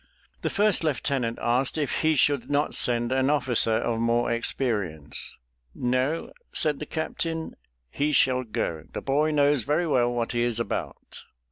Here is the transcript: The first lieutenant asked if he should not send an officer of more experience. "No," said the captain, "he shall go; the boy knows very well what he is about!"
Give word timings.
The 0.41 0.49
first 0.49 0.83
lieutenant 0.83 1.37
asked 1.43 1.77
if 1.77 2.01
he 2.01 2.15
should 2.15 2.49
not 2.49 2.73
send 2.73 3.11
an 3.11 3.29
officer 3.29 3.75
of 3.75 3.99
more 3.99 4.31
experience. 4.31 5.35
"No," 5.75 6.31
said 6.51 6.79
the 6.79 6.87
captain, 6.87 7.55
"he 7.91 8.11
shall 8.11 8.43
go; 8.43 8.85
the 8.93 9.01
boy 9.03 9.29
knows 9.29 9.61
very 9.61 9.85
well 9.85 10.11
what 10.11 10.31
he 10.31 10.41
is 10.41 10.59
about!" 10.59 11.21